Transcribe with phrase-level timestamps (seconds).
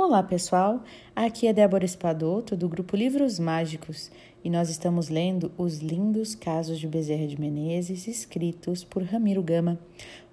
[0.00, 0.84] Olá pessoal,
[1.14, 4.12] aqui é Débora Espadoto do grupo Livros Mágicos
[4.44, 9.76] e nós estamos lendo os lindos casos de Bezerra de Menezes escritos por Ramiro Gama.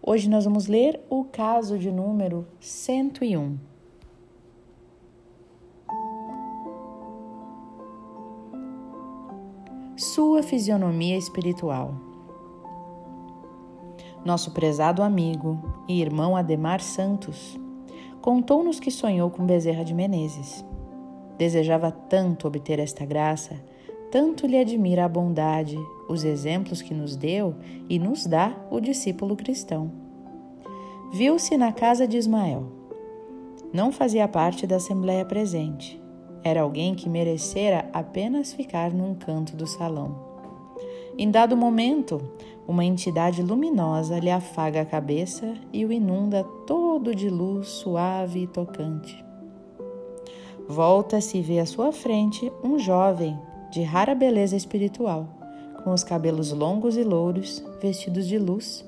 [0.04, 3.58] Hoje nós vamos ler o caso de número 101.
[9.97, 11.96] Sua fisionomia espiritual.
[14.24, 17.58] Nosso prezado amigo e irmão Ademar Santos
[18.26, 20.66] contou-nos que sonhou com Bezerra de Menezes.
[21.38, 23.53] Desejava tanto obter esta graça,
[24.09, 25.77] tanto lhe admira a bondade,
[26.09, 27.53] os exemplos que nos deu
[27.88, 29.91] e nos dá o discípulo cristão.
[31.13, 32.63] Viu-se na casa de Ismael.
[33.71, 36.02] Não fazia parte da assembleia presente.
[36.44, 40.34] Era alguém que merecera apenas ficar num canto do salão.
[41.17, 42.21] Em dado momento,
[42.67, 48.47] uma entidade luminosa lhe afaga a cabeça e o inunda todo de luz suave e
[48.47, 49.23] tocante.
[50.67, 53.39] Volta-se e vê à sua frente um jovem
[53.72, 55.30] de rara beleza espiritual,
[55.83, 58.83] com os cabelos longos e louros, vestidos de luz,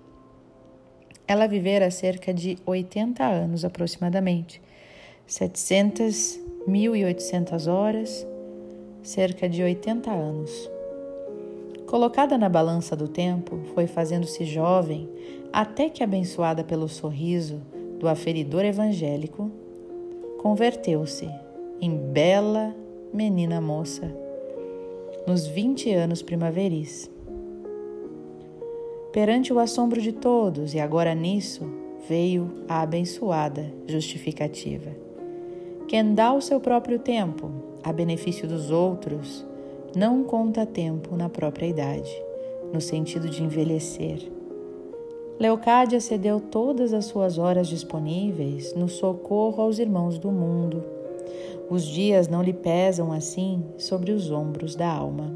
[1.27, 4.61] Ela vivera cerca de 80 anos aproximadamente,
[5.25, 8.25] 700, 1.800 horas,
[9.03, 10.71] cerca de 80 anos.
[11.85, 15.09] Colocada na balança do tempo, foi fazendo-se jovem
[15.51, 17.61] até que, abençoada pelo sorriso
[17.99, 19.51] do aferidor evangélico,
[20.41, 21.29] converteu-se
[21.81, 22.75] em bela
[23.13, 24.26] menina moça
[25.27, 27.11] nos vinte anos primaveris.
[29.11, 31.69] Perante o assombro de todos, e agora nisso,
[32.07, 34.89] veio a abençoada justificativa.
[35.85, 37.51] Quem dá o seu próprio tempo
[37.83, 39.45] a benefício dos outros,
[39.93, 42.11] não conta tempo na própria idade,
[42.71, 44.31] no sentido de envelhecer.
[45.37, 50.96] Leocádia cedeu todas as suas horas disponíveis no socorro aos irmãos do mundo
[51.69, 55.33] os dias não lhe pesam assim sobre os ombros da alma.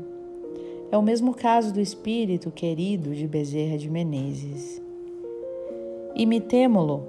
[0.91, 4.81] É o mesmo caso do espírito querido de Bezerra de Menezes.
[6.15, 7.03] Imitemo-lo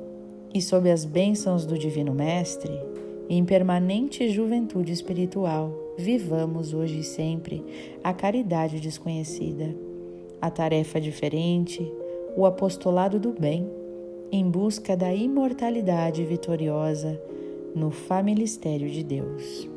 [0.52, 2.72] e, sob as bênçãos do Divino Mestre,
[3.28, 7.64] em permanente juventude espiritual, vivamos hoje e sempre
[8.02, 9.74] a caridade desconhecida,
[10.40, 11.90] a tarefa diferente,
[12.36, 13.68] o apostolado do bem,
[14.30, 17.20] em busca da imortalidade vitoriosa
[17.74, 19.68] no Familistério de Deus.